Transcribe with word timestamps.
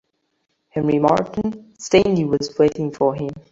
Henry 0.69 0.97
Morton 0.97 1.75
Stanley 1.77 2.25
was 2.25 2.57
waiting 2.57 2.89
for 2.91 3.13
him. 3.13 3.29